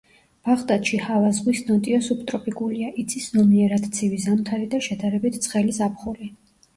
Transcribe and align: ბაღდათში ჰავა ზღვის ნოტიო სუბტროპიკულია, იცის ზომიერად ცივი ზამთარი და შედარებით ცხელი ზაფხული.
ბაღდათში 0.47 0.99
ჰავა 1.07 1.27
ზღვის 1.39 1.59
ნოტიო 1.67 1.99
სუბტროპიკულია, 2.05 2.89
იცის 3.03 3.27
ზომიერად 3.35 3.85
ცივი 3.99 4.19
ზამთარი 4.23 4.65
და 4.73 4.81
შედარებით 4.87 5.39
ცხელი 5.45 5.77
ზაფხული. 5.79 6.31